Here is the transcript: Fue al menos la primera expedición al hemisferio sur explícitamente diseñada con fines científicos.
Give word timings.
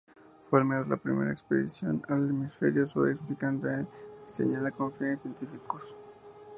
Fue 0.49 0.57
al 0.59 0.65
menos 0.65 0.87
la 0.87 0.97
primera 0.97 1.31
expedición 1.31 2.01
al 2.07 2.27
hemisferio 2.27 2.87
sur 2.87 3.07
explícitamente 3.11 3.95
diseñada 4.25 4.71
con 4.71 4.91
fines 4.95 5.21
científicos. 5.21 5.95